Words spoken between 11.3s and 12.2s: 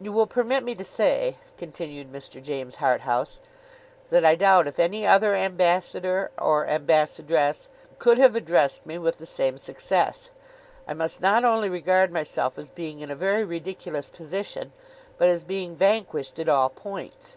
only regard